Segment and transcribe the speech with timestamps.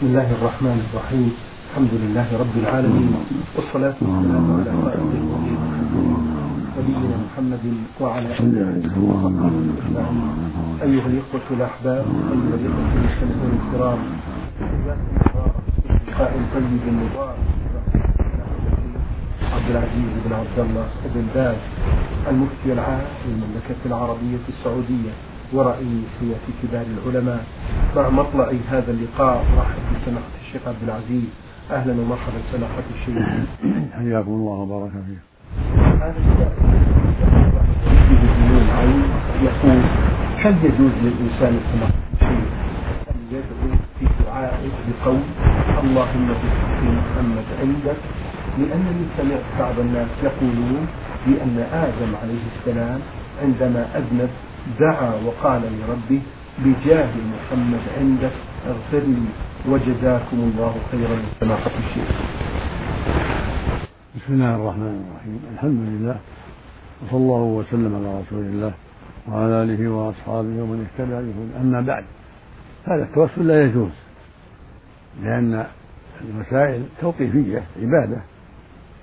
[0.00, 1.32] بسم الله الرحمن الرحيم.
[1.70, 3.12] الحمد لله رب العالمين.
[3.56, 5.28] والصلاة والسلام على النبيين
[6.80, 7.64] نبينا محمد
[8.00, 9.52] وعلى آله وصحبه
[9.84, 10.24] أجمعين
[10.82, 14.00] أيها الإخوة الأحباب أيها الإخوة المستمعون الكرام
[16.08, 17.38] لقاء طيب مبارك.
[19.52, 21.60] عبد العزيز بن عبد الله بن باز
[22.30, 25.12] المفتي العام للمملكة العربية السعودية.
[25.52, 27.44] ورئيس هيئة كبار العلماء.
[27.96, 31.30] مع مطلع هذا اللقاء رحب بسماحة الشيخ عبد العزيز.
[31.70, 33.28] أهلا ومرحبا سماحة الشيخ.
[33.98, 35.22] حياكم الله وبارك فيك
[36.02, 36.14] هذا
[39.42, 39.80] يقول
[40.38, 42.50] هل يجوز للإنسان سماحة الشيخ
[43.10, 45.20] أن يدعو في دعائه بقول
[45.84, 48.00] اللهم بحق محمد عندك؟
[48.58, 50.86] لأنني سمعت بعض الناس يقولون
[51.26, 53.00] بأن آدم عليه السلام
[53.42, 54.30] عندما أذنب
[54.78, 56.20] دعا وقال لربه
[56.64, 58.32] بجاه محمد عندك
[58.66, 59.26] اغفر لي
[59.68, 61.18] وجزاكم الله خيرا.
[61.40, 62.08] سماحة الشيخ.
[64.16, 66.16] بسم الله الرحمن الرحيم، الحمد لله
[67.02, 68.72] وصلى الله وسلم على رسول الله
[69.28, 72.04] وعلى آله وأصحابه ومن اهتدى به أما بعد
[72.84, 73.90] هذا التوسل لا يجوز
[75.22, 75.66] لأن
[76.20, 78.20] المسائل توقيفية عبادة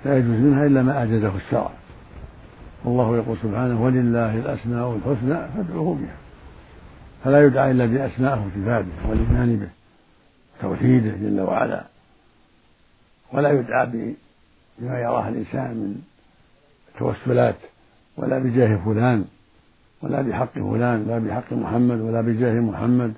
[0.05, 1.71] لا يجوز منها إلا ما أعجزه الشرع.
[2.87, 6.15] والله يقول سبحانه ولله الأسماء الحسنى فادعوه بها.
[7.23, 9.69] فلا يدعى إلا بأسمائه وصفاته والإيمان به
[10.61, 11.83] توحيده جل وعلا.
[13.33, 13.85] ولا يدعى
[14.79, 16.01] بما يراه الإنسان من
[16.99, 17.55] توسلات
[18.17, 19.25] ولا بجاه فلان
[20.01, 23.13] ولا بحق فلان ولا بحق محمد ولا بجاه محمد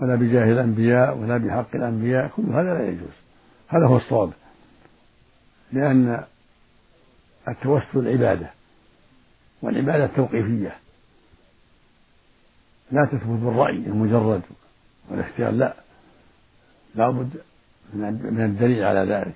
[0.00, 2.30] ولا بجاه الأنبياء ولا بحق الأنبياء.
[2.36, 3.16] كل هذا لا يجوز.
[3.68, 4.30] هذا هو الصواب
[5.72, 6.24] لأن
[7.48, 8.59] التوسل عبادة.
[9.62, 10.76] والعبادة توقيفية
[12.90, 14.42] لا تثبت بالرأي المجرد
[15.10, 15.74] والاختيار لا.
[16.94, 17.30] لابد
[17.94, 19.34] من الدليل على ذلك.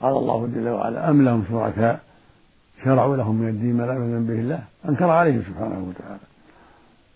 [0.00, 2.00] قال الله جل وعلا أم لهم شركاء
[2.84, 6.20] شرعوا لهم من الدين ما لا يؤمن به الله أنكر عليهم سبحانه وتعالى.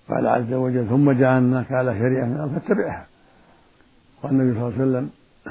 [0.08, 3.06] قال عز وجل ثم جعلناك على شريعة من الأرض فاتبعها.
[4.22, 5.10] قال النبي صلى الله عليه وسلم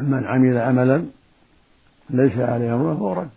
[0.10, 1.06] من عمل عملا
[2.10, 3.30] ليس عليه أمره فهو رد.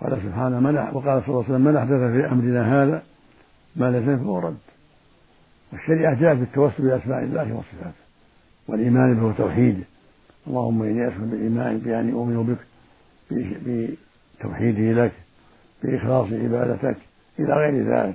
[0.00, 3.02] قال سبحانه من وقال صلى الله عليه وسلم من أحدث في أمرنا هذا
[3.76, 4.56] ما ليس فهو رد.
[5.72, 8.08] والشريعة جاءت بالتوسل بأسماء الله وصفاته
[8.68, 9.84] والإيمان به وتوحيده
[10.46, 12.58] اللهم إني أسأل بالإيمان بأني أؤمن بك
[14.40, 15.12] بتوحيده لك
[15.82, 16.96] بإخلاص عبادتك
[17.38, 18.14] إلى غير ذلك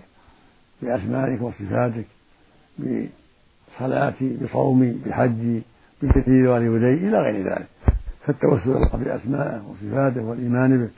[0.82, 2.06] بأسمائك وصفاتك
[2.80, 5.62] بصلاتي بصومي بحجي
[6.04, 7.68] بتكبير والدي إلى غير ذلك.
[8.26, 10.90] فالتوسل بأسمائه وصفاته والإيمان به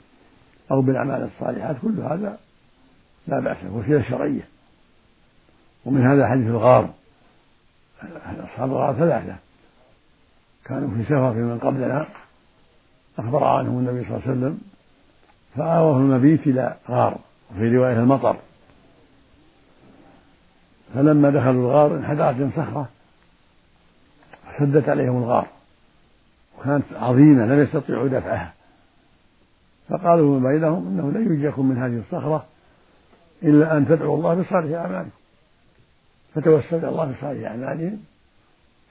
[0.70, 2.38] أو بالأعمال الصالحات كل هذا
[3.26, 4.48] لا بأس وسيلة شرعية.
[5.84, 6.90] ومن هذا حديث الغار
[8.44, 9.36] أصحاب الغار ثلاثة.
[10.64, 12.06] كانوا في سفر في من قبلنا
[13.18, 14.60] أخبر عنهم النبي صلى الله عليه وسلم
[15.56, 17.18] فآوه المبيت إلى غار
[17.50, 18.36] وفي رواية المطر.
[20.94, 22.88] فلما دخلوا الغار انحدرت بهم صخرة
[24.46, 25.46] فسدت عليهم الغار.
[26.58, 28.55] وكانت عظيمة لم يستطيعوا دفعها.
[29.88, 32.46] فقالوا ما بينهم إنه لن ينجيكم من هذه الصخرة
[33.42, 35.10] إلا أن تدعوا الله بصالح أعمالكم.
[36.34, 37.98] فتوسل الله بصالح أعمالهم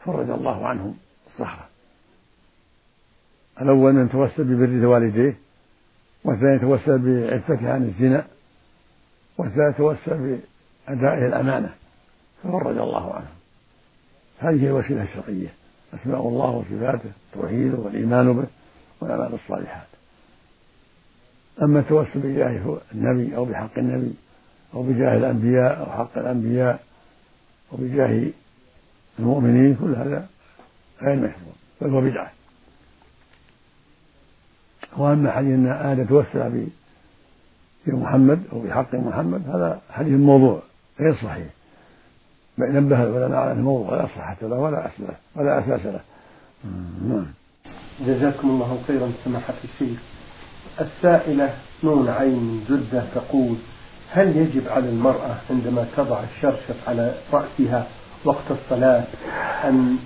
[0.06, 0.96] فرج الله عنهم
[1.28, 1.68] الصخرة.
[3.62, 5.38] الأول من توسل ببر والديه
[6.24, 8.26] والثاني توسل بعفته عن الزنا
[9.38, 10.40] والثالث توسل
[10.88, 11.74] بأدائه الأمانة
[12.44, 13.36] ففرج الله عنهم.
[14.40, 15.54] هذه هي الوسيلة الشرعية.
[15.94, 18.48] أسماء الله وصفاته توحيده والإيمان به
[19.02, 19.95] والأعمال الصالحات.
[21.62, 24.14] أما التوسل بجاه النبي أو بحق النبي
[24.74, 26.80] أو بجاه الأنبياء أو حق الأنبياء
[27.72, 28.32] أو بجاه
[29.20, 30.28] المؤمنين كل هذا
[31.02, 32.32] غير مشروع بل هو بدعة.
[34.98, 36.68] وأما حديث أن آدم توسل
[37.88, 40.62] بمحمد أو بحق محمد هذا حديث موضوع
[41.00, 41.48] غير صحيح.
[42.58, 46.02] نبه العلماء على الموضوع لا صحة له ولا أساس ولا أساس له.
[47.08, 47.26] نعم.
[48.02, 50.15] جزاكم الله خيرا سماحة الشيخ.
[50.80, 53.56] السائلة نون عين جدة تقول
[54.12, 57.88] هل يجب على المرأة عندما تضع الشرشف على رأسها
[58.26, 59.04] وقت الصلاة
[59.64, 59.98] أن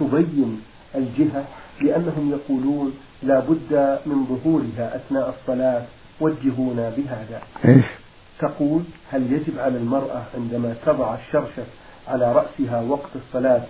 [0.00, 0.60] تبين
[0.94, 1.44] الجهة؟
[1.80, 5.82] لأنهم يقولون لا بد من ظهورها أثناء الصلاة
[6.20, 7.42] وجهونا بهذا.
[7.64, 7.84] إيش؟
[8.38, 11.66] تقول هل يجب على المرأة عندما تضع الشرشف
[12.08, 13.62] على رأسها وقت الصلاة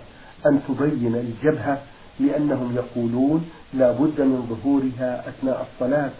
[0.45, 1.81] أن تبين الجبهة؟
[2.27, 6.11] لأنهم يقولون لا بد من ظهورها أثناء الصلاة.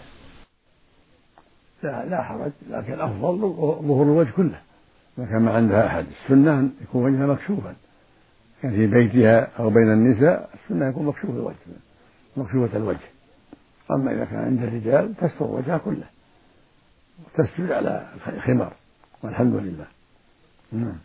[1.82, 3.38] لا لا حرج لكن الأفضل
[3.82, 4.60] ظهور الوجه كله.
[5.18, 6.06] ما كان ما عندها أحد.
[6.24, 7.74] السنة أن يكون وجهها مكشوفا.
[8.62, 11.56] كان في بيتها أو بين النساء السنة يكون مكشوف الوجه
[12.36, 13.08] مكشوفة الوجه.
[13.90, 16.06] أما إذا كان عند الرجال تستر وجهها كله.
[17.26, 18.72] وتسجد على الخمار.
[19.22, 19.86] والحمد لله.
[20.72, 20.98] نعم.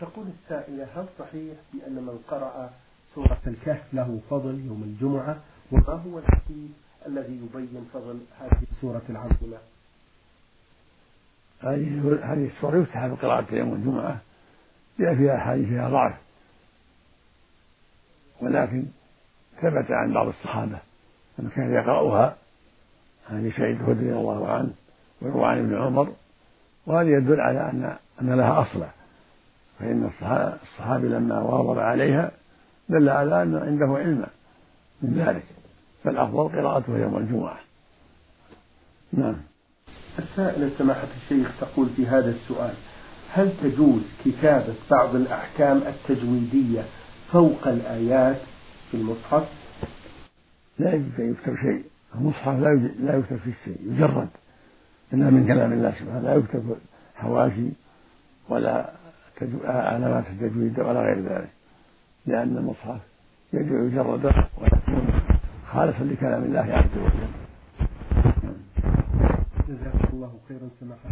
[0.00, 2.70] تقول السائلة هل صحيح بأن من قرأ
[3.14, 5.36] سورة الكهف له فضل يوم الجمعة.
[5.72, 6.70] وما هو الحديث
[7.06, 9.58] الذي يبين فضل هذه السورة العظيمة
[11.60, 14.20] هذه هذه السورة يفتح بقراءة يوم الجمعة.
[14.98, 16.14] جاء فيها أحاديث فيها ضعف.
[18.40, 18.84] ولكن
[19.62, 20.78] ثبت عن بعض الصحابة
[21.40, 22.36] أنه كان يقرأها.
[23.30, 24.70] عن سعيد الخدري رضي الله عنه
[25.22, 26.12] ويروى عن ابن عمر.
[26.86, 28.88] وهذا يدل على أن أن لها أصلا
[29.78, 32.30] فإن الصحابي لما واظب عليها
[32.88, 34.26] دل على أن عنده علم
[35.02, 35.44] من ذلك.
[36.04, 37.58] فالأفضل قراءته يوم الجمعة.
[39.12, 39.36] نعم.
[40.18, 42.74] السائلة سماحة الشيخ تقول في هذا السؤال
[43.32, 46.84] هل تجوز كتابة بعض الأحكام التجويدية
[47.32, 48.40] فوق الآيات
[48.90, 49.48] في المصحف؟
[50.78, 51.84] لا يجوز أن يكتب شيء.
[52.14, 53.78] المصحف لا لا يكتب فيه شيء.
[53.82, 54.28] يجرد
[55.14, 56.20] إنها من كلام الله سبحانه.
[56.20, 56.76] لا يكتب
[57.14, 57.68] حواشي
[58.48, 58.92] ولا
[59.64, 61.50] علامات التجويد ولا غير ذلك.
[62.26, 63.00] لأن المصحف
[63.52, 64.24] يجب يجرد
[64.58, 65.06] ويكون
[65.66, 67.28] خالصا لكلام الله عز وجل.
[69.68, 71.08] جزاك الله خيرا سماحة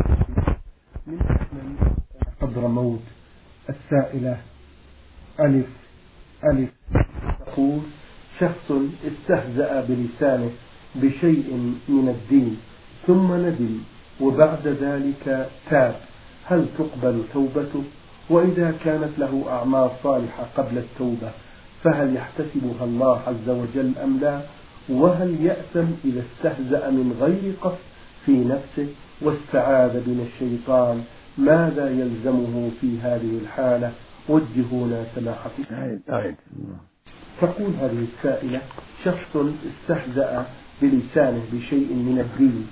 [1.07, 1.19] من
[1.53, 1.77] من
[2.41, 3.03] قدر موت
[3.69, 4.37] السائلة
[5.41, 5.67] ألف
[6.45, 6.71] ألف
[7.47, 7.81] تقول
[8.39, 8.73] شخص
[9.05, 10.51] استهزأ بلسانه
[10.95, 12.57] بشيء من الدين
[13.07, 13.79] ثم ندم
[14.21, 15.95] وبعد ذلك تاب.
[16.45, 17.85] هل تقبل توبته؟
[18.31, 21.31] وإذا كانت له أعمال صالحة قبل التوبة
[21.85, 24.41] فهل يحتسبها الله عز وجل أم لا؟
[24.89, 27.79] وهل يأثم إذا استهزأ من غير قصد
[28.27, 28.89] في نفسه
[29.23, 31.05] واستعاذ من الشيطان؟
[31.39, 33.93] ماذا يلزمه في هذه الحالة؟
[34.29, 35.51] وجهونا سماحة.
[37.41, 38.61] تقول هذه السائلة
[39.05, 39.37] شخص
[39.71, 40.47] استهزأ
[40.83, 42.67] بلسانه بشيء من الدين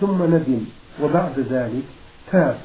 [0.00, 0.64] ثم ندم
[1.02, 1.84] وبعد ذلك
[2.32, 2.56] تاب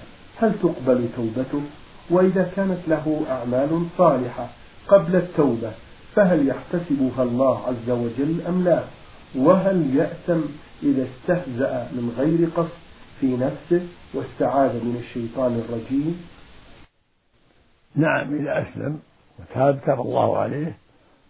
[0.42, 1.62] هل تقبل توبته؟
[2.10, 4.48] وإذا كانت له أعمال صالحة
[4.88, 5.72] قبل التوبة
[6.16, 8.84] فهل يحتسبها الله عز وجل أم لا؟
[9.36, 10.42] وهل يأثم
[10.84, 12.78] إذا استهزأ من غير قصد
[13.20, 16.22] في نفسه واستعاذ من الشيطان الرجيم؟
[17.96, 19.00] نعم إذا أسلم
[19.40, 20.78] وتاب تاب الله عليه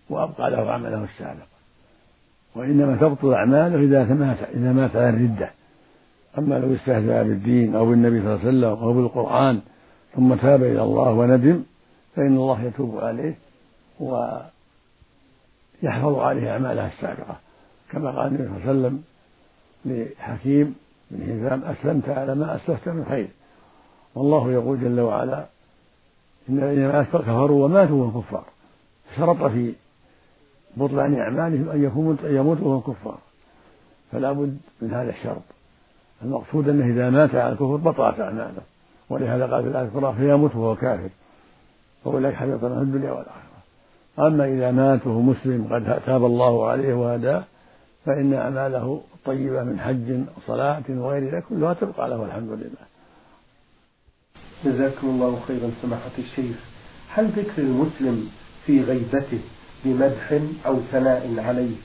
[0.09, 1.49] وأبقى له عمله السابق.
[2.55, 5.51] وإنما تبطل أعماله إذا مات إذا مات على الردة
[6.37, 9.61] أما لو استهزأ بالدين أو بالنبي صلى الله عليه وسلم أو بالقرآن
[10.15, 11.63] ثم تاب إلى الله وندم
[12.15, 13.35] فإن الله يتوب عليه
[13.99, 14.49] ويحفظ
[16.19, 17.35] عليه أعماله السابقة.
[17.91, 19.03] كما قال النبي صلى الله عليه وسلم
[19.85, 20.75] لحكيم
[21.11, 23.27] بن هزام أسلمت على ما أسلفت من خير.
[24.15, 25.45] والله يقول جل وعلا
[26.49, 28.45] إن الذين كفروا وماتوا وهم كفار.
[29.17, 29.73] شرط في
[30.77, 31.83] بطلان أعمالهم أن
[32.23, 33.17] يموتوا وهم كفار.
[34.11, 35.41] فلا بد من هذا الشرط.
[36.21, 38.61] المقصود أنه إذا مات على الكفر بطلت أعماله.
[39.09, 41.09] ولهذا قال في الآية الأخرى فيموت وهو كافر.
[42.05, 43.59] فأولئك حبط له الدنيا والآخرة.
[44.19, 47.43] أما إذا مات وهو مسلم قد تاب الله عليه وهداه
[48.05, 52.85] فإن أعماله الطيبة من حج وصلاة وغير ذلك كلها تبقى له الحمد لله.
[54.65, 56.55] جزاكم الله خيرا سماحة الشيخ.
[57.13, 58.29] هل ذكر المسلم
[58.65, 59.39] في غيبته
[59.85, 61.75] بمدح أو ثناء عليه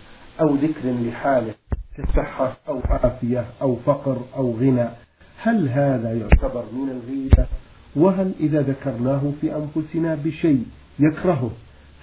[0.40, 1.54] أو ذكر لحاله
[1.96, 4.88] كصحة أو عافية أو فقر أو غنى
[5.44, 7.46] هل هذا يعتبر من الغيبة؟
[7.96, 10.64] وهل إذا ذكرناه في أنفسنا بشيء
[10.98, 11.50] يكرهه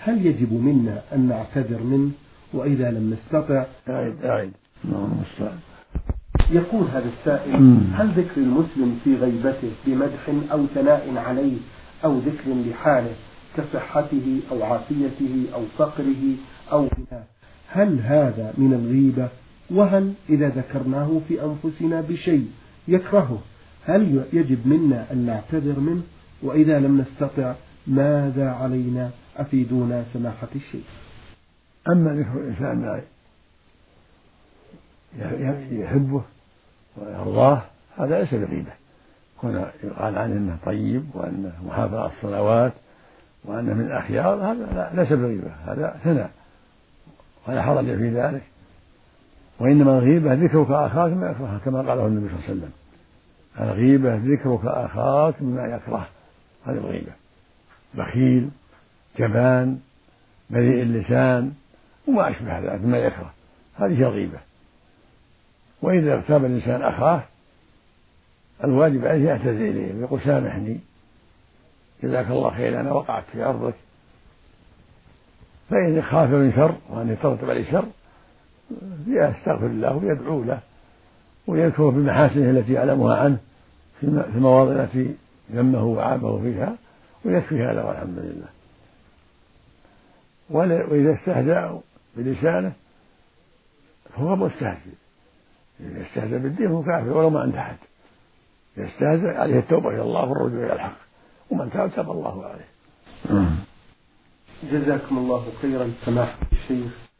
[0.03, 2.11] هل يجب منا أن نعتذر منه؟
[2.53, 4.51] وإذا لم نستطع أعد أعد.
[6.51, 7.55] يقول هذا السائل
[7.93, 11.57] هل ذكر المسلم في غيبته بمدح أو ثناء عليه
[12.05, 13.13] أو ذكر لحاله
[13.57, 16.35] كصحته أو عافيته أو فقره
[16.71, 16.87] أو
[17.67, 19.29] هل هذا من الغيبة؟
[19.71, 22.47] وهل إذا ذكرناه في أنفسنا بشيء
[22.87, 23.41] يكرهه.
[23.85, 26.01] هل يجب منا أن نعتذر منه؟
[26.41, 27.55] وإذا لم نستطع
[27.87, 30.85] ماذا علينا؟ أفيدونا سماحة الشيخ.
[31.91, 33.01] أما ذكر الإنسان
[35.71, 36.23] يحبه
[36.97, 37.61] ويرضاه
[37.97, 38.71] هذا ليس بغيبة.
[39.37, 42.73] كون يقال عنه أنه طيب وأنه محافظ على الصلوات
[43.45, 45.51] وأنه من الأخيار هذا ليس بغيبة.
[45.65, 46.31] هذا ثناء.
[47.47, 48.43] ولا حرج في ذلك.
[49.61, 52.71] وإنما الغيبة ذكرك أخاك ما يكره كما قاله النبي صلى الله عليه وسلم.
[53.59, 56.07] الغيبة ذكرك أخاك بما يكره.
[56.65, 57.11] هذه الغيبة.
[57.93, 58.49] بخيل
[59.19, 59.79] جبان
[60.49, 61.53] بريء اللسان
[62.07, 63.33] وما أشبه ذلك بما يكره.
[63.75, 64.39] هذه الغيبة.
[65.81, 67.23] وإذا اغتاب الإنسان أخاه
[68.63, 70.79] الواجب عليه يعتذر إليه ويقول سامحني
[72.03, 73.75] جزاك الله خير أنا وقعت في أرضك.
[75.69, 77.85] فإن خاف من شر وأن يترتب عليه شر
[79.07, 80.59] يستغفر الله ويدعو له
[81.47, 83.37] ويذكر بمحاسنه التي يعلمها عنه
[83.99, 85.15] في المواضع التي
[85.51, 86.75] ذمه وعابه فيها
[87.25, 88.47] ويكفي هذا والحمد لله.
[90.49, 91.81] وإذا استهزأ
[92.17, 92.73] بلسانه
[94.15, 94.91] فهو مستهزئ.
[95.79, 97.77] إذا استهزأ بالدين هو كافر ولو ما عنده أحد.
[98.77, 100.97] يستهزئ عليه التوبة إلى الله والرجوع إلى الحق.
[101.49, 102.67] ومن تاب تاب الله عليه.
[104.63, 105.91] جزاكم الله خيرا.
[106.05, 107.10] سماحة الشيخ.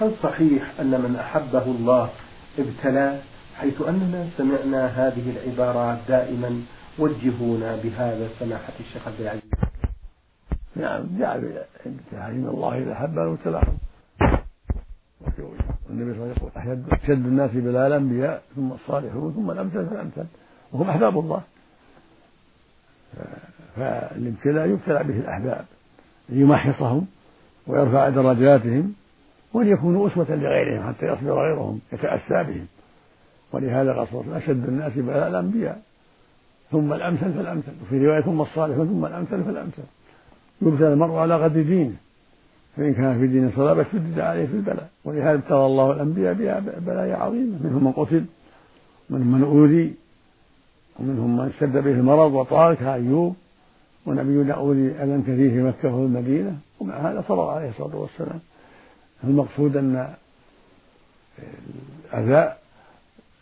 [0.00, 2.10] هل صحيح أن من أحبه الله
[2.58, 3.18] ابتلاه
[3.56, 6.62] حيث أننا سمعنا هذه العبارات دائما
[6.98, 9.50] وجهونا بهذا سماحة الشيخ عبد العزيز؟
[10.76, 11.36] نعم جاء
[12.16, 13.62] إن الله إذا أحب ابتلاه
[15.88, 20.24] والنبي صلى الله عليه وسلم يقول أشد الناس بلاء الأنبياء ثم الصالحون ثم الأمثل فالأمثل
[20.72, 21.42] وهم أحباب الله.
[23.76, 25.64] فالابتلاء يبتلى به الأحباب
[26.28, 27.06] ليمحصهم
[27.66, 28.94] ويرفع درجاتهم.
[29.52, 32.66] وليكونوا أسوة لغيرهم حتى يصبر غيرهم يتأسى بهم.
[33.52, 35.82] ولهذا قال صلى أشد الناس بلاء الأنبياء.
[36.70, 37.72] ثم الأمثل فالأمثل.
[37.82, 39.82] وفي رواية ثم الصالحون ثم الأمثل فالأمثل.
[40.62, 41.94] يبتلى المرء على قدر دينه.
[42.76, 44.88] فإن كان في دين صلابة شدد عليه في البلاء.
[45.04, 48.24] ولهذا ابتلى الله الأنبياء بها بلايا عظيمة منهم من قتل
[49.10, 49.94] ومنهم من أوذي
[50.98, 53.36] ومنهم من اشتد به المرض وطال كأيوب
[54.06, 58.40] ونبينا أوذي أذى كثير في مكة والمدينة ومع هذا صبر عليه الصلاة والسلام.
[59.24, 60.14] المقصود أن
[62.12, 62.54] الأذى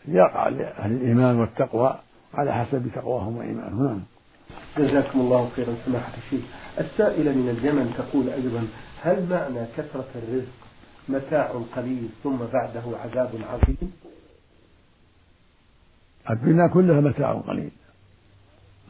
[0.07, 1.99] يقع لأهل الإيمان والتقوى
[2.33, 3.85] على حسب تقواهم وإيمانهم.
[3.85, 4.01] نعم.
[4.77, 6.41] جزاكم الله خيرا سماحة الشيخ.
[6.79, 8.67] السائلة من اليمن تقول أيضا
[9.03, 10.53] هل معنى كثرة الرزق
[11.09, 13.91] متاع قليل ثم بعده عذاب عظيم؟
[16.29, 17.71] الدنيا كلها متاع قليل.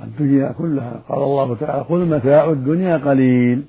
[0.02, 3.66] الدنيا كلها قال الله تعالى قل متاع الدنيا قليل.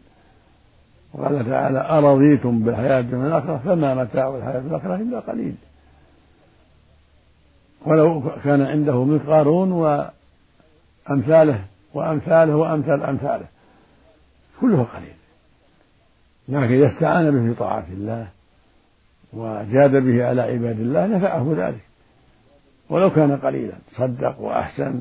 [1.18, 5.54] وقال تعالى أرضيتم بالحياة الدنيا الآخرة فما متاع الحياة الآخرة إلا قليل.
[7.86, 13.46] ولو كان عنده مثل قارون وأمثاله وأمثاله وأمثال أمثاله
[14.60, 15.14] كله قليل.
[16.48, 18.28] لكن إذا استعان به في طاعة الله
[19.32, 21.84] وجاد به على عباد الله نفعه ذلك.
[22.90, 25.00] ولو كان قليلا صدق وأحسن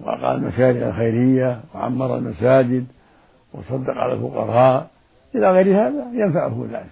[0.00, 2.86] وأقام المشاريع الخيرية وعمر المساجد
[3.54, 4.90] وصدق على الفقراء
[5.34, 6.90] إلى غير هذا ينفعه ذلك.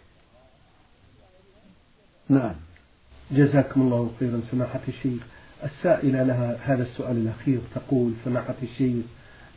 [2.29, 2.55] نعم.
[3.31, 4.41] جزاكم الله خيرا.
[4.51, 5.23] سماحة الشيخ
[5.65, 9.05] السائلة لها هذا السؤال الأخير تقول سماحة الشيخ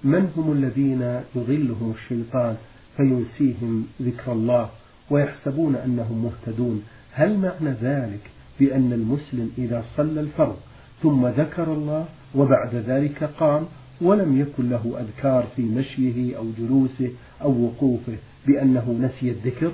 [0.03, 2.57] من هم الذين يضلهم الشيطان
[2.97, 4.69] فينسيهم ذكر الله
[5.09, 8.19] ويحسبون أنهم مهتدون؟ هل معنى ذلك
[8.59, 10.57] بأن المسلم إذا صلى الفرض
[11.03, 12.05] ثم ذكر الله
[12.35, 13.65] وبعد ذلك قام
[14.01, 19.71] ولم يكن له أذكار في مشيه أو جلوسه أو وقوفه بأنه نسي الذكر؟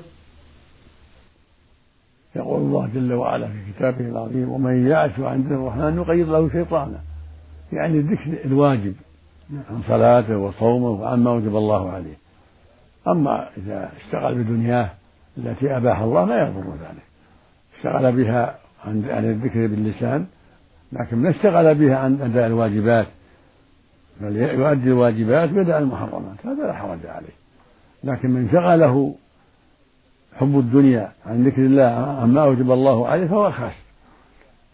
[2.36, 7.00] يقول الله جل وعلا في كتابه العظيم ومن يعش عن ذكر الرحمن نقيض له شيطانا.
[7.74, 8.95] يعني الذكر الواجب
[9.50, 9.63] نعم.
[9.69, 12.17] عن صلاته وصومه وعما وجب الله عليه.
[13.07, 14.89] أما إذا اشتغل بدنياه
[15.38, 17.05] التي أباح الله لا يضر ذلك.
[17.77, 20.25] اشتغل بها عن عن الذكر باللسان
[20.91, 23.07] لكن ما اشتغل بها عن أداء الواجبات
[24.22, 27.45] بل يؤدي الواجبات ويدع المحرمات هذا لا حرج عليه.
[28.04, 29.16] لكن من شغله
[30.36, 31.84] حب الدنيا عن ذكر الله
[32.22, 33.86] عما أوجب الله عليه فهو خاسر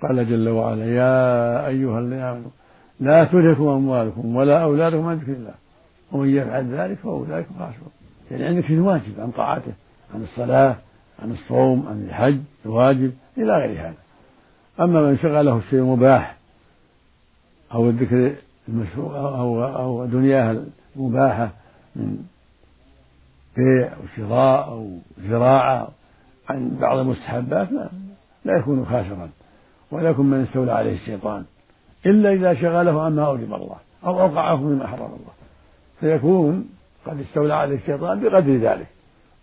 [0.02, 2.50] قال جل وعلا يا أيها الذين آمنوا
[3.00, 5.54] لا تلهكم أموالكم ولا أولادكم عن ذكر الله.
[6.12, 7.92] ومن يفعل ذلك فأولئك خاسرون
[8.32, 9.74] يعني عندك في الواجب عن طاعته
[10.14, 10.76] عن الصلاة
[11.20, 13.94] عن الصوم عن الحج الواجب إلى غير هذا.
[14.80, 16.38] أما من شغله الشيء المباح
[17.74, 18.34] أو الذكر
[18.70, 20.64] المشروع أو أو دنياه
[20.96, 21.52] المباحة
[21.96, 22.18] من
[23.58, 24.98] بيع أو شراء أو
[25.30, 25.90] زراعة
[26.50, 27.90] عن بعض المستحبات لا,
[28.46, 29.30] لا يكون خاسرا
[29.92, 31.44] ولا يكون من استولى عليه الشيطان
[32.06, 35.34] إلا إذا شغله عما أوجب الله أو أوقعه مما حرم الله.
[36.00, 36.70] فيكون
[37.06, 38.88] قد استولى عليه الشيطان بقدر ذلك.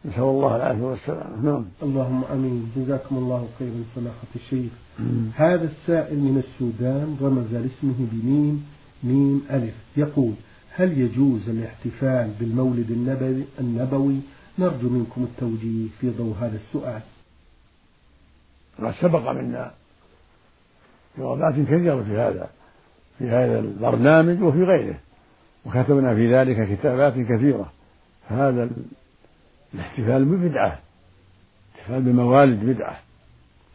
[0.05, 1.43] نسأل الله العافية والسلامة.
[1.43, 1.65] نعم.
[1.83, 2.73] اللهم آمين.
[2.77, 4.73] جزاكم الله خيرا سماحة الشيخ.
[5.35, 8.67] هذا السائل من السودان رمز لاسمه بميم
[9.05, 9.75] ميم ألف.
[9.97, 10.33] يقول
[10.79, 12.91] هل يجوز الاحتفال بالمولد
[13.61, 14.21] النبوي,
[14.59, 17.03] نرجو منكم التوجيه في ضوء هذا السؤال.
[18.79, 19.75] قد سبق منا
[21.19, 22.51] جوابات كثيرة في هذا
[23.19, 24.99] في هذا البرنامج وفي غيره
[25.67, 27.73] وكتبنا في ذلك كتابات كثيرة.
[28.29, 28.71] فهذا
[29.75, 30.79] الاحتفال ببدعة
[31.75, 33.01] الاحتفال بموالد بدعة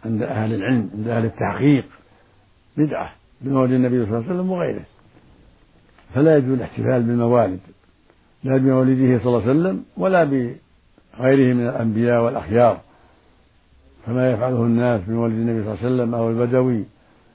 [0.05, 1.85] عند أهل العلم عند أهل التحقيق
[2.77, 4.85] بدعة بمولد النبي صلى الله عليه وسلم وغيره.
[6.13, 7.59] فلا يجوز الاحتفال بالموالد
[8.43, 10.23] لا بمولده صلى الله عليه وسلم ولا
[11.19, 12.77] غيره من الأنبياء والأخيار
[14.05, 16.83] كما يفعله الناس بمولد النبي صلى الله عليه وسلم أو البدوي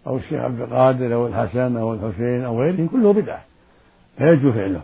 [0.07, 3.43] أو الشيخ عبد القادر أو الحسن أو الحسين أو غيرهم كله بدعة.
[4.21, 4.83] لا يجوز فعله.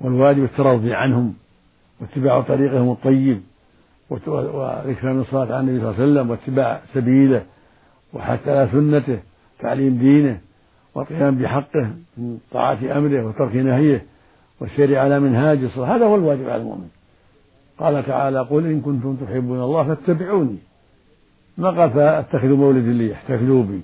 [0.00, 1.34] والواجب الترضي عنهم
[2.00, 3.40] واتباع طريقهم الطيب
[4.10, 7.42] وإكرام الصلاة على النبي صلى الله عليه وسلم واتباع سبيله
[8.12, 9.18] وحتى سنته
[9.58, 10.40] تعليم دينه.
[10.96, 14.04] والقيام بحقه من طاعة أمره وترك نهيه
[14.60, 15.96] والسير على منهاج الصلاة.
[15.96, 16.88] هذا هو الواجب على المؤمن.
[17.78, 20.58] قال تعالى قل إن كنتم تحبون الله فاتبعوني.
[21.58, 23.80] ما قال فأتخذوا مولد لي احتفلوا بي.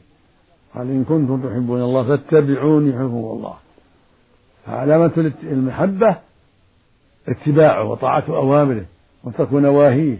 [0.74, 3.54] قال إن كنتم تحبون الله فاتبعوني يحبكم الله.
[4.66, 6.16] فعلامة المحبة
[7.28, 8.84] اتباعه وطاعة أوامره
[9.24, 10.18] وترك نواهيه.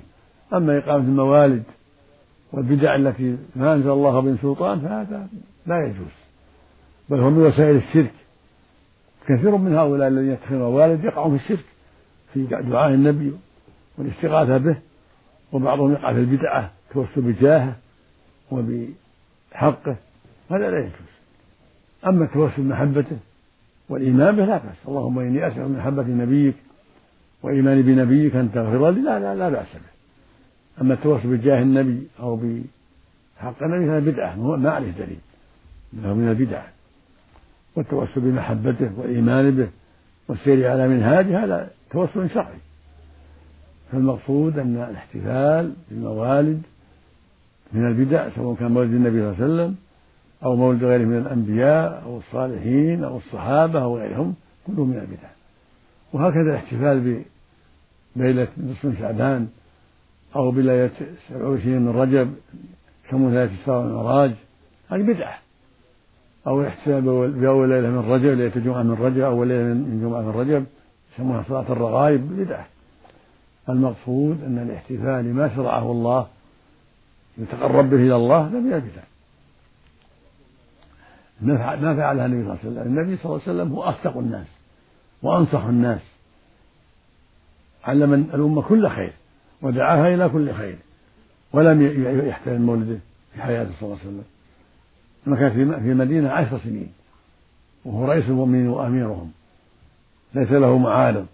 [0.55, 1.63] أما إقامة الموالد
[2.53, 5.29] والبدع التي ما أنزل الله من سلطان فهذا
[5.67, 6.22] لا يجوز.
[7.09, 8.13] بل هو من وسائل الشرك.
[9.27, 11.65] كثير من هؤلاء الذين يتخذون موالد يقعون في الشرك
[12.35, 13.33] في دعاء النبي
[13.99, 14.77] والاستغاثة به
[15.53, 17.77] وبعضهم يقع في البدعة التوسل بجاهه
[18.51, 19.97] وبحقه
[20.51, 21.13] هذا لا يجوز.
[22.07, 23.19] أما التوسل بمحبته
[23.89, 24.77] والإيمان به لا بأس.
[24.89, 26.55] اللهم إني أسأل من محبة نبيك
[27.43, 29.93] وإيماني بنبيك أن تغفر لي لا لا, لا بأس به.
[30.81, 35.19] أما التوسل بجاه النبي أو بحق النبي فهذا بدعة ما عليه دليل.
[35.95, 36.63] إنه من البدع.
[37.77, 39.69] والتوسل بمحبته والإيمان به
[40.29, 42.59] والسير على منهاجه هذا توسل شرعي.
[43.93, 46.63] فالمقصود أن الاحتفال بالموالد
[47.73, 49.77] من البدع سواء كان مولد النبي صلى الله عليه وسلم
[50.45, 54.35] أو مولد غيره من الأنبياء أو الصالحين أو الصحابة أو غيرهم
[54.67, 55.29] كله من البدع.
[56.13, 57.23] وهكذا الاحتفال
[58.17, 59.49] بليلة نصف شعبان
[60.37, 60.91] أو بليلة
[61.29, 62.35] 27 من رجب
[63.07, 64.33] يسمونها ليلة الإسراء والمعراج
[64.91, 65.42] هذه بدعة.
[66.47, 70.31] أو الاحتفال بأول ليلة من رجب ليلة الجمعة من رجب أو ليلة من جمعة من
[70.31, 70.67] رجب
[71.15, 72.67] يسمونها صلاة الرغائب بدعة.
[73.69, 76.27] المقصود أن الاحتفال بما شرعه الله
[77.39, 79.03] يتقرب به إلى الله لم البدع
[81.41, 82.99] ما فعلها النبي صلى الله عليه وسلم.
[82.99, 84.47] النبي صلى الله عليه وسلم هو أصدق الناس
[85.23, 86.01] وأنصح الناس.
[87.85, 89.13] علم الأمة كل خير
[89.63, 90.77] ودعاها إلى كل خير.
[91.53, 91.83] ولم
[92.29, 92.99] يحتفل مولده
[93.35, 94.25] في حياته صلى الله عليه وسلم.
[95.27, 96.93] مكث في المدينة عشر سنين
[97.85, 99.33] وهو رئيس المؤمنين وأميرهم
[100.35, 101.27] ليس له معارض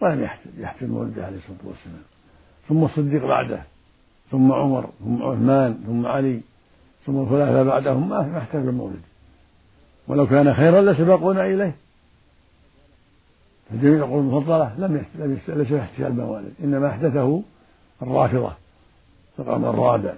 [0.00, 2.02] ولم يحتفل مولده عليه الصلاة والسلام.
[2.68, 3.62] ثم الصديق بعده
[4.30, 6.40] ثم عمر ثم عثمان ثم علي
[7.06, 9.00] ثم الخلفاء بعدهم ما احتفل المولد
[10.08, 11.74] ولو كان خيرا لسبقونا إليه.
[13.70, 15.04] فجميع القرون المفضلة لم
[15.48, 17.42] ليس احتفال الموالد إنما أحدثه
[18.02, 18.52] الرافضة
[19.36, 20.14] في القرن الرابع.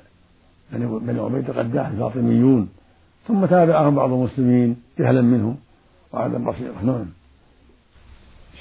[0.72, 2.68] يعني بني عبيد القداح الفاطميون
[3.29, 5.57] ثم تابعهم بعض المسلمين جهلا منهم
[6.13, 7.07] وعدم بصيرة نعم.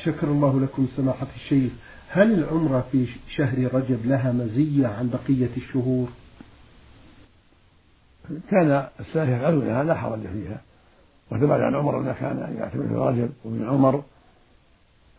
[0.04, 1.72] شكر الله لكم سماحة الشيخ.
[2.10, 6.10] هل العمرة في شهر رجب لها مزية عن بقية الشهور؟
[8.52, 10.62] كان السلف يفعلونها لا حرج فيها.
[11.32, 14.04] وثبت عن عمر انه كان يعتمد في رجب ومن عمر.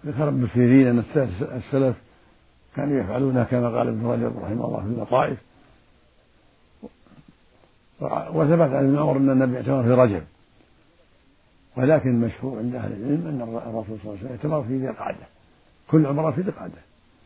[0.07, 1.03] ذكر ابن سيرين أن
[1.43, 1.97] السلف
[2.77, 5.39] كانوا يفعلونها كما قال ابن رجب رحمه الله في اللطائف.
[8.01, 10.23] وثبت عن ابن عمر أن النبي اعتمر في رجب.
[11.77, 15.27] ولكن المشهور عند أهل العلم أن الرسول صلى الله عليه وسلم اعتمر في ذي القعدة.
[15.91, 16.81] كل عمره في ذي القعدة.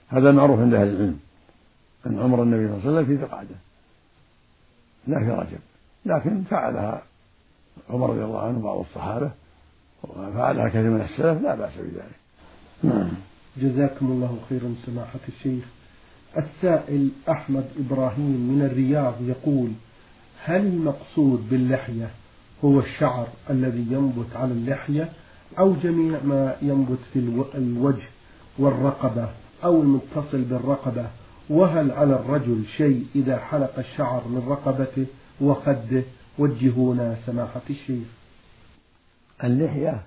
[0.09, 1.21] هذا معروف عند أهل العلم.
[2.07, 3.55] أن عمر النبي صلى الله عليه وسلم في ذي القعدة.
[5.07, 5.59] لا في رجب.
[6.07, 7.03] لكن فعلها
[7.91, 9.31] عمر رضي الله عنه وبعض الصحابة.
[10.03, 12.19] وفعلها كثير من السلف لا بأس بذلك.
[12.83, 13.09] نعم.
[13.57, 15.65] جزاكم الله خيرا سماحة الشيخ.
[16.37, 19.71] السائل أحمد إبراهيم من الرياض يقول
[20.45, 22.11] هل المقصود باللحية
[22.65, 25.13] هو الشعر الذي ينبت على اللحية
[25.59, 27.19] أو جميع ما ينبت في
[27.55, 28.07] الوجه
[28.59, 29.29] والرقبة
[29.65, 31.07] أو المتصل بالرقبة؟
[31.51, 35.07] وهل على الرجل شيء إذا حلق الشعر من رقبته
[35.41, 36.03] وخده؟
[36.39, 38.07] وجهونا سماحة الشيخ.
[39.45, 40.03] اللحية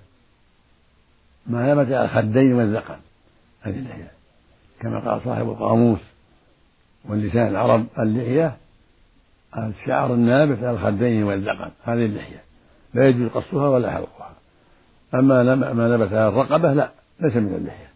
[1.46, 2.98] ما نبت على الخدين والذقن
[3.62, 4.10] هذه اللحية.
[4.80, 6.00] كما قال صاحب القاموس
[7.08, 8.56] واللسان العرب اللحية
[9.58, 12.42] الشعر النابت على الخدين والذقن هذه اللحية.
[12.94, 14.32] لا يجوز قصها ولا حلقها
[15.14, 17.90] أما ما نبت على الرقبة لا ليس من اللحية.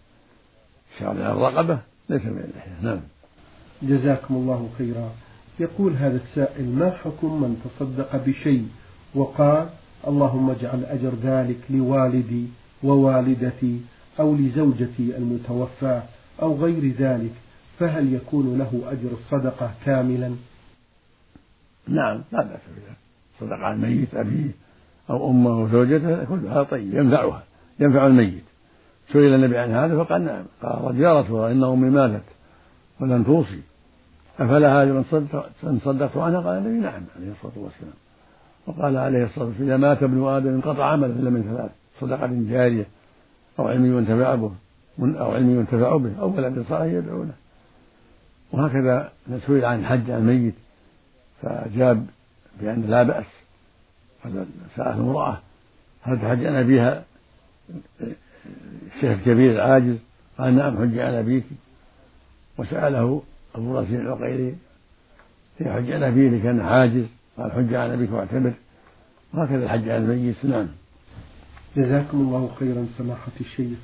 [0.95, 2.73] الشعر على الرقبة ليس من اللحية.
[2.83, 3.01] نعم.
[3.83, 5.11] جزاكم الله خيرا.
[5.61, 8.69] يقول هذا السائل ما حكم من تصدق بشيء
[9.14, 9.69] وقال
[10.07, 12.47] اللهم اجعل أجر ذلك لوالدي
[12.83, 13.81] ووالدتي
[14.21, 16.03] أو لزوجتي المتوفاة
[16.42, 17.33] أو غير ذلك
[17.79, 20.35] فهل يكون له أجر الصدقة كاملا؟
[21.88, 22.96] نعم لا بأس بذلك.
[23.40, 24.51] صدق عن الميت أبيه
[25.11, 27.42] أو أمه أو زوجته كل هذا طيب ينفعها
[27.81, 28.44] ينفع الميت.
[29.12, 30.44] سئل النبي عن هذا فقال نعم.
[30.62, 32.25] قال يا رسول الله إن أمي ماتت
[33.01, 33.61] ولن توصي
[34.38, 34.92] أفلا هذا
[35.62, 37.94] من صدقت عنها قال النبي نعم عليه الصلاة والسلام.
[38.66, 41.70] وقال عليه الصلاة والسلام إذا مات ابن آدم انقطع عمله إلا من ثلاث
[42.01, 42.87] صدقة جارية
[43.59, 44.53] أو علم ينتفع به
[45.01, 47.35] أو علم ينتفع به أو ولد صالح يدعو له
[48.53, 49.12] وهكذا
[49.46, 50.55] سئل عن الحج عن الميت.
[51.47, 52.07] فأجاب
[52.61, 53.25] بأن لا بأس.
[54.25, 55.39] هذا سأل امرأة
[56.03, 57.05] هل تحج عن أبيها
[58.87, 59.97] الشيخ الكبير العاجز
[60.39, 61.45] قال نعم حج عن أبيك
[62.59, 63.23] وسأله
[63.55, 64.55] أبو راسين العقيلي
[65.59, 67.05] في حج عن أبيه كان عاجز
[67.37, 68.53] قال حج عن أبيك واعتمر
[69.35, 70.45] وهكذا الحج عن الميت.
[70.45, 70.69] نعم.
[71.77, 73.79] جزاكم الله خيرا سماحة الشيخ.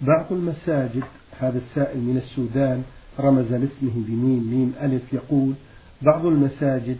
[0.00, 1.04] بعض المساجد
[1.40, 2.84] هذا السائل من السودان
[3.20, 5.54] رمز لاسمه بميم ميم ألف يقول
[6.02, 6.96] بعض المساجد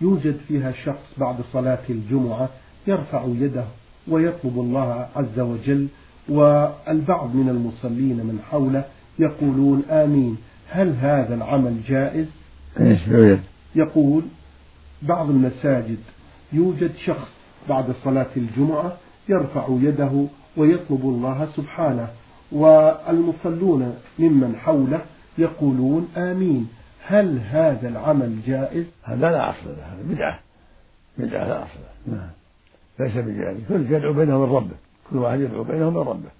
[0.00, 2.48] يوجد فيها شخص بعد صلاة الجمعة
[2.86, 3.64] يرفع يده
[4.08, 5.88] ويطلب الله عز وجل
[6.28, 8.84] والبعض من المصلين من حوله
[9.18, 10.36] يقولون آمين.
[10.68, 12.26] هل هذا العمل جائز؟
[13.74, 14.22] يقول
[15.02, 15.98] بعض المساجد
[16.52, 17.28] يوجد شخص
[17.68, 18.96] بعد صلاة الجمعة
[19.28, 20.24] يرفع يده
[20.56, 22.08] ويطلب الله سبحانه
[22.52, 25.00] والمصلون ممن حوله
[25.38, 26.68] يقولون آمين.
[27.10, 30.40] هل هذا العمل جائز؟ هذا لا أصل له هذا بدعة.
[31.18, 32.14] بدعة لا أصل له.
[32.14, 32.30] نعم.
[33.00, 33.58] ليس بجائز.
[33.68, 34.76] كل يدعو بينه وبين ربه.
[35.10, 36.30] كل واحد يدعو بينه وبين ربه.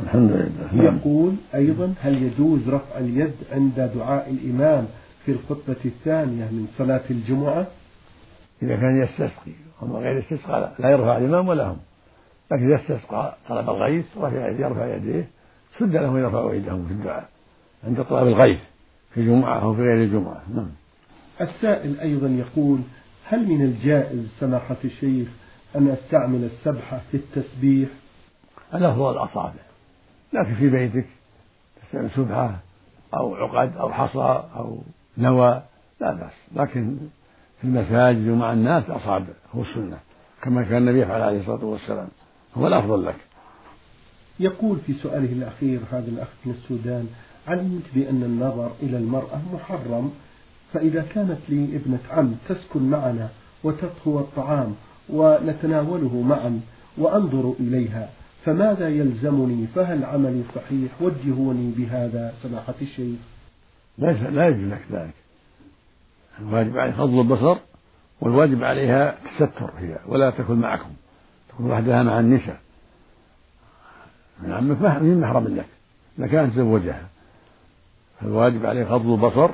[0.00, 0.84] الحمد لله.
[0.84, 0.96] نعم.
[0.96, 4.86] يقول أيضا هل يجوز رفع اليد عند دعاء الإمام
[5.24, 7.66] في الخطبة الثانية من صلاة الجمعة؟
[8.62, 9.52] إذا كان يستسقي.
[9.82, 10.90] أما غير استسقى لا.
[10.90, 11.78] يرفع الإمام ولا هم.
[12.52, 15.28] لكن إذا استسقى طلب الغيث رفع يرفع يديه
[15.78, 17.28] سد له يرفع يدهم في الدعاء
[17.84, 18.60] عند طلب الغيث.
[19.14, 20.42] في جمعة أو في غير الجمعة.
[20.54, 20.70] نعم.
[21.40, 22.80] السائل أيضا يقول
[23.24, 25.28] هل من الجائز سماحة الشيخ
[25.76, 27.88] أن أستعمل السبحة في التسبيح؟
[28.74, 29.68] الأفضل الأصابع
[30.32, 31.06] لكن في بيتك
[31.82, 32.58] تستعمل سبحة
[33.14, 34.78] أو عقد أو حصى أو
[35.18, 35.62] نوى
[36.00, 36.32] لا بأس.
[36.56, 36.96] لكن
[37.60, 39.98] في المساجد ومع الناس أصابع هو السنة.
[40.42, 42.08] كما كان النبي يفعل عليه الصلاة والسلام.
[42.54, 43.16] هو الأفضل لك.
[44.40, 47.08] يقول في سؤاله الأخير هذا الأخ من السودان
[47.48, 50.12] علمت بأن النظر إلى المرأة محرم
[50.72, 53.28] فإذا كانت لي ابنة عم تسكن معنا
[53.64, 54.74] وتطهو الطعام
[55.08, 56.60] ونتناوله معا
[56.98, 58.10] وأنظر إليها
[58.44, 63.18] فماذا يلزمني؟ فهل عملي صحيح؟ وجهوني بهذا سماحة الشيخ.
[63.98, 65.14] ليس لا يجوز لك ذلك.
[66.40, 67.56] الواجب عليك غض البصر
[68.20, 70.90] والواجب عليها تستر هي ولا تكن معكم.
[71.48, 72.60] تكون وحدها مع النساء.
[74.42, 75.62] من عمك من محرم
[76.18, 77.08] لك كانت تزوجها
[78.20, 79.50] فالواجب عليك غض البصر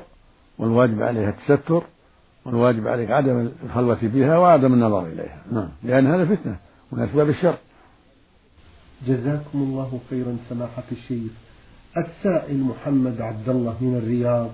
[0.59, 1.83] والواجب عليها التستر
[2.45, 5.41] والواجب عليك عدم الخلوة بها وعدم النظر إليها.
[5.51, 5.69] نعم.
[5.83, 6.57] لأن هذا فتنة
[6.91, 7.55] من أسباب الشر.
[9.07, 11.31] جزاكم الله خيرا سماحة الشيخ.
[11.97, 14.49] السائل محمد عبد الله من الرياض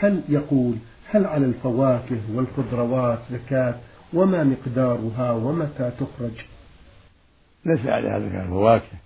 [0.00, 0.74] هل يقول
[1.10, 3.74] هل على الفواكه والخضروات زكاة
[4.14, 6.44] وما مقدارها ومتى تخرج؟
[7.64, 8.98] ليس عليها زكاة الفواكه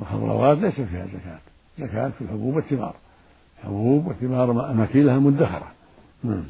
[0.00, 1.38] والخضروات ليس فيها زكاة.
[1.78, 2.94] زكاة في الحبوب والثمار.
[3.64, 5.72] حبوب وثمار أماكنها مدخرة
[6.24, 6.44] نعم.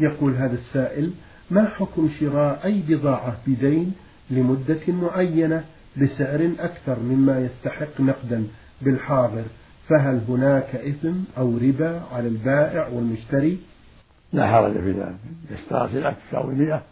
[0.00, 1.12] يقول هذا السائل
[1.50, 3.92] ما حكم شراء أي بضاعة بدين
[4.30, 5.64] لمدة معينة
[5.96, 8.46] بسعر أكثر مما يستحق نقدا
[8.82, 9.44] بالحاضر؟
[9.88, 13.58] فهل هناك إثم أو ربا على البائع والمشتري؟
[14.32, 15.16] لا حرج في ذلك.
[15.68, 16.82] سلعة تساوي 100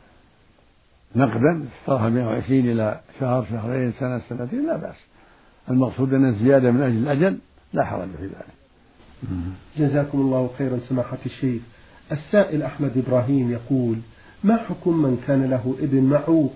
[1.16, 4.96] نقدا اشتراها 120 إلى شهر شهرين سنة سنتين لا بأس.
[5.70, 7.38] المقصود أن الزيادة من أجل الأجل
[7.72, 8.61] لا حرج في ذلك.
[9.78, 11.62] جزاكم الله خيرا سماحة الشيخ.
[12.12, 13.96] السائل أحمد إبراهيم يقول
[14.44, 16.52] ما حكم من كان له ابن معوق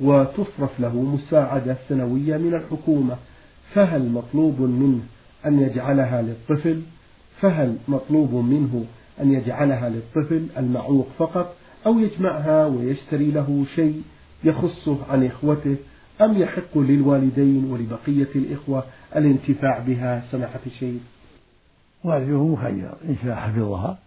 [0.00, 3.16] وتصرف له مساعدة سنوية من الحكومة؟
[3.74, 5.00] فهل مطلوب منه
[5.46, 6.82] أن يجعلها للطفل؟
[7.40, 8.84] فهل مطلوب منه
[9.20, 14.02] أن يجعلها للطفل المعوق فقط أو يجمعها ويشتري له شيء
[14.44, 15.76] يخصه عن إخوته؟
[16.20, 18.84] أم يحق للوالدين ولبقية الإخوة
[19.16, 21.00] الانتفاع بها؟ سماحة الشيخ.
[22.04, 23.98] والده مخير إن شاء حفظها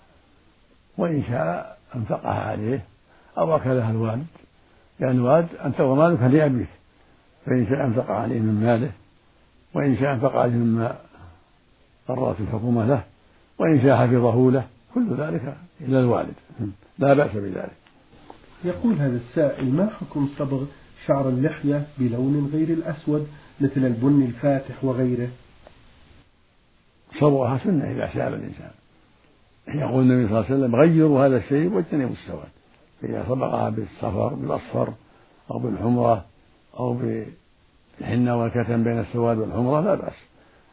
[0.98, 2.86] وإن شاء أنفقها عليه
[3.38, 4.26] أو أكلها الوالد
[5.00, 6.68] لأن الوالد أنت ومالك لأبيك.
[7.46, 8.92] فإن شاء أنفق عليه من ماله
[9.74, 10.96] وإن شاء أنفق عليه مما
[12.08, 13.04] قررت الحكومة له
[13.60, 14.66] وإن شاء حفظه له.
[14.96, 16.34] كل ذلك إلى الوالد.
[17.00, 17.72] لا بأس بذلك.
[18.64, 20.66] يقول هذا السائل ما حكم صبغ
[21.08, 23.28] شعر اللحية بلون غير الأسود
[23.62, 25.30] مثل البني الفاتح وغيره؟
[27.20, 28.72] صبغها سنة إذا شاب الإنسان.
[29.68, 32.50] يقول النبي صلى الله عليه وسلم غيروا هذا الشيء واجتنبوا السواد.
[33.02, 34.94] فإذا صبغها بالصفر بالأصفر
[35.52, 36.26] أو بالحمرة
[36.80, 40.14] أو بالحنة والكتم بين السواد والحمرة لا بأس.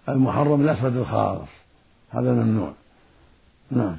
[0.08, 1.50] المحرم الأسود الخالص
[2.10, 2.72] هذا ممنوع.
[3.70, 3.96] نعم.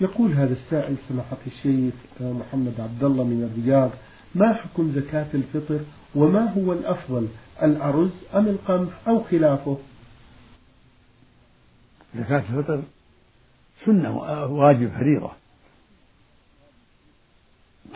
[0.00, 3.90] يقول هذا السائل سماحة الشيخ محمد عبد الله من الرياض
[4.34, 5.80] ما حكم زكاة الفطر
[6.14, 7.28] وما هو الأفضل
[7.62, 9.76] الأرز أم القمح أو خلافه؟
[12.18, 12.82] زكاة الفطر
[13.86, 15.30] سنة واجب فريضة.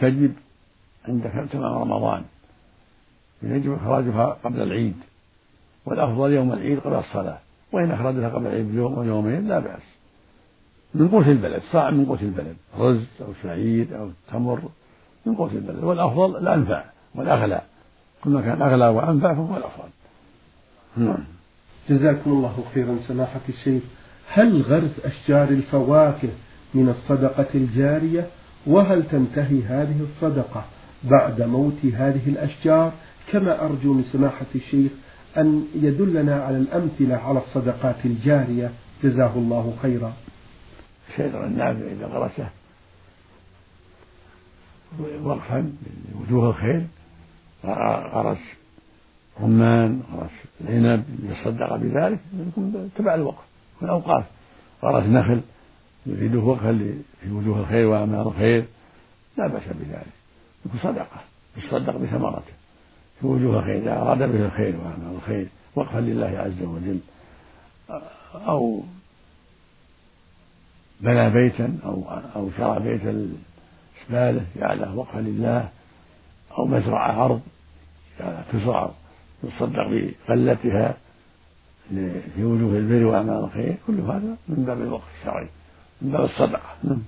[0.00, 0.32] تجب
[1.04, 2.24] عند تمام رمضان.
[3.42, 4.96] يجب إخراجها قبل العيد.
[5.86, 7.38] والأفضل يوم العيد قبل الصلاة.
[7.72, 9.82] وإن أخرجها قبل العيد بيوم ويومين لا بأس.
[10.94, 12.56] من قوت البلد صاع من قوت البلد.
[12.78, 14.62] رز أو شعير أو تمر
[15.26, 15.84] من قوت البلد.
[15.84, 17.62] والأفضل الأنفع والأغلى
[18.24, 19.88] كل ما كان أغلى وأنفع فهو الأفضل.
[20.96, 21.24] نعم.
[21.88, 22.98] جزاكم الله خيرا.
[23.08, 23.82] سماحة الشيخ.
[24.28, 26.28] هل غرس أشجار الفواكه
[26.74, 28.26] من الصدقة الجارية؟
[28.66, 30.64] وهل تنتهي هذه الصدقة
[31.04, 32.92] بعد موت هذه الأشجار؟
[33.32, 34.92] كما أرجو من سماحة الشيخ
[35.36, 38.70] أن يدلنا على الأمثلة على الصدقات الجارية.
[39.04, 40.12] جزاه الله خيرا.
[41.08, 42.48] الشجر النافع إذا غرسه.
[45.22, 45.72] وقفا
[46.14, 46.86] لوجوه الخير.
[48.14, 48.38] غرس
[49.40, 52.18] رمان غرس العنب يصدق بذلك.
[52.48, 53.47] يكون تبع الوقف.
[53.80, 54.24] من أوقاف
[54.82, 55.40] غرس نخل
[56.06, 56.72] يريده وقفا
[57.20, 58.64] في وجوه الخير وأعمال الخير.
[59.36, 60.06] لا بأس بذلك.
[60.66, 61.20] يكون صدقة
[61.56, 62.52] يصدق بثمرته.
[63.20, 67.00] في وجوه الخير إذا أراد به الخير وأعمال الخير وقفا لله عز وجل.
[68.34, 68.82] أو
[71.00, 72.04] بنى بيتا أو
[72.36, 75.68] أو شرى بيت الإسبالة جعله وقفا لله.
[76.58, 77.40] أو مزرعة أرض
[78.52, 78.90] تزرع
[79.44, 80.96] يصدق بغلتها
[82.34, 85.48] في وجوه البر وأعمال الخير كل هذا من باب الوقف الشرعي
[86.02, 86.74] من باب الصدقة.
[86.84, 87.02] نعم.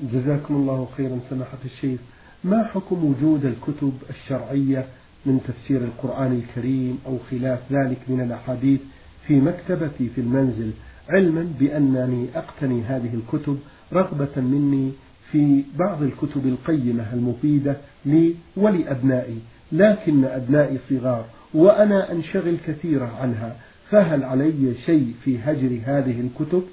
[0.00, 2.00] جزاكم الله خيرا سماحة الشيخ.
[2.44, 4.86] ما حكم وجود الكتب الشرعية
[5.26, 8.80] من تفسير القرآن الكريم أو خلاف ذلك من الأحاديث
[9.26, 10.70] في مكتبتي في المنزل؟
[11.08, 13.58] علما بأنني أقتني هذه الكتب
[13.92, 14.92] رغبة مني
[15.30, 19.38] في بعض الكتب القيمة المفيدة لي ولأبنائي
[19.72, 21.24] لكن أبنائي صغار.
[21.54, 23.56] وأنا أنشغل كثيرا عنها.
[23.90, 26.64] فهل علي شيء في هجر هذه الكتب؟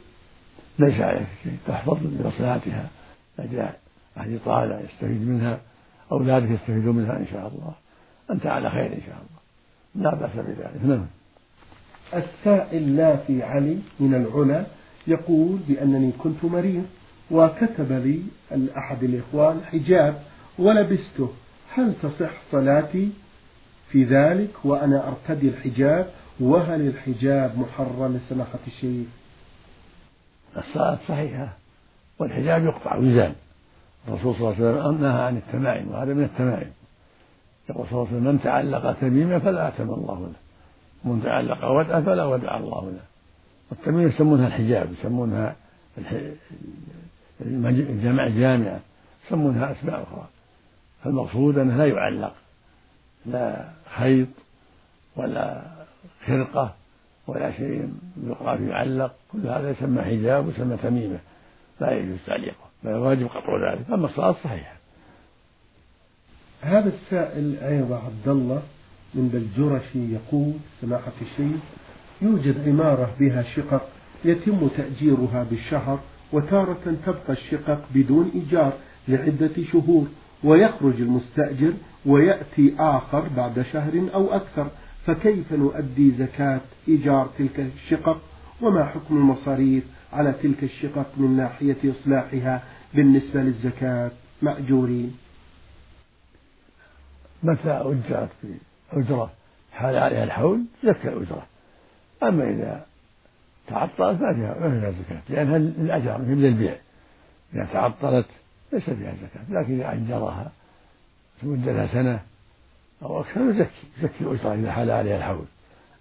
[0.80, 1.58] ليس عليك شيء.
[1.68, 2.90] تحفظ بمصلحتها
[3.38, 3.70] لأجل
[4.18, 5.60] أهل طالع يستفيد منها
[6.12, 7.74] أولادك يستفيدون منها إن شاء الله.
[8.32, 9.40] أنت على خير إن شاء الله.
[9.96, 10.86] لا بأس بذلك.
[10.86, 11.06] نعم.
[12.14, 14.66] السائل لافي علي من العلا
[15.08, 16.86] يقول بأنني كنت مريض
[17.32, 18.24] وكتب لي
[18.78, 20.22] أحد الإخوان حجاب
[20.60, 21.34] ولبسته.
[21.74, 23.10] هل تصح صلاتي؟
[23.92, 29.08] في ذلك وأنا أرتدي الحجاب وهل الحجاب محرم سماحة الشيخ؟
[30.58, 31.58] الصلاة صحيحة
[32.20, 33.34] والحجاب يقطع ويزال
[34.08, 36.72] الرسول صلى الله عليه وسلم نهى عن التمائم وهذا من التمائم.
[37.70, 40.34] يقول صلى الله عليه وسلم من تعلق تميمة فلا أتم الله له
[41.12, 43.02] من تعلق ودعة فلا ودع الله له.
[43.72, 45.56] والتميم يسمونها الحجاب يسمونها
[47.42, 48.80] الجمع الجامعة
[49.28, 50.28] يسمونها أسماء أخرى.
[51.04, 52.36] فالمقصود أنه لا يعلق.
[53.26, 54.28] لا خيط
[55.16, 55.62] ولا
[56.28, 56.76] خرقة
[57.28, 57.94] ولا شيء
[58.28, 61.20] يقال يعلق كل هذا يسمى حجاب ويسمى تميمة
[61.82, 64.74] لا يجوز تعليقه بل الواجب قطع ذلك أما الصلاة صحيحة.
[66.62, 68.62] هذا السائل أيضا عبد الله
[69.14, 71.62] من بلجرشي يقول سماحة الشيخ
[72.22, 73.90] يوجد عمارة بها شقق
[74.26, 76.00] يتم تأجيرها بالشهر
[76.34, 78.74] وتارة تبقى الشقق بدون إيجار
[79.08, 80.08] لعدة شهور
[80.44, 81.74] ويخرج المستأجر
[82.06, 84.68] ويأتي آخر بعد شهر أو أكثر.
[85.06, 88.22] فكيف نؤدي زكاة إيجار تلك الشقق؟
[88.62, 95.18] وما حكم المصاريف على تلك الشقق من ناحية إصلاحها بالنسبة للزكاة؟ مأجورين.
[97.44, 98.30] متى أجرت
[98.92, 99.32] أجرة؟
[99.72, 101.46] حال عليها الحول؟ زكى الأجرة.
[102.24, 102.86] أما إذا
[103.68, 106.76] تعطلت ما فيها ما فيها زكاة لأنها للأجر مثل البيع
[107.54, 108.26] إذا تعطلت
[108.74, 110.52] ليس فيها زكاة لكن إذا أجرها
[111.44, 112.20] مدتها سنة
[113.04, 115.46] أو أكثر يزكي يزكي الأجرة إذا حال عليها الحول.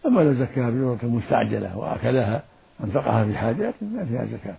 [0.06, 2.42] أما لو زكاها بأجرة مستعجلة وأكلها
[2.84, 4.56] أنفقها في حاجات ما فيها زكاة.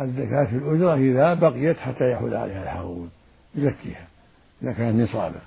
[0.00, 3.08] الزكاة في الأجرة إذا بقيت حتى يحول عليها الحول
[3.54, 4.06] يزكيها
[4.62, 5.40] إذا كانت نصابا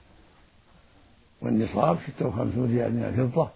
[1.41, 3.49] والنصاب ستة وخمسون ريال من الفضة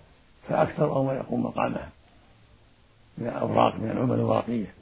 [0.50, 1.90] فأكثر أو ما يقوم مقامها
[3.18, 4.74] من الأوراق من العمل الورقية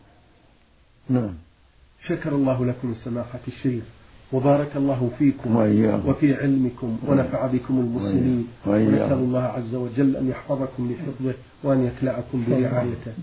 [1.09, 1.33] نعم.
[2.07, 3.83] شكر الله لكم سماحة الشيخ
[4.33, 6.09] وبارك الله فيكم وإياكم.
[6.09, 8.47] وفي علمكم ونفع بكم المسلمين.
[8.67, 11.33] ونسأل الله عز وجل أن يحفظكم بحفظه
[11.63, 13.13] وأن يكلأكم برعايته.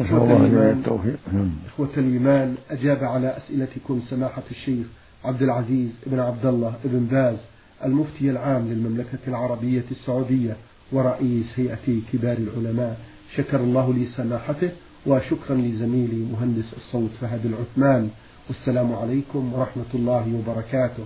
[0.00, 1.50] التوفيق نعم.
[1.66, 4.86] إخوة الإيمان أجاب على أسئلتكم سماحة الشيخ
[5.24, 7.36] عبد العزيز بن عبد الله بن باز
[7.84, 10.56] المفتي العام للمملكة العربية السعودية
[10.92, 12.98] ورئيس هيئة كبار العلماء.
[13.36, 14.70] شكر الله لسماحته
[15.06, 18.10] وشكرا لزميلي مهندس الصوت فهد العثمان
[18.48, 21.04] والسلام عليكم ورحمة الله وبركاته.